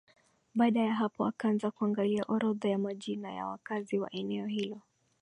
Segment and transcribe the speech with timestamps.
[0.55, 4.81] Baada ya hapo akaanza kuangalia orodha ya majina ya wakazi wa eneo hilo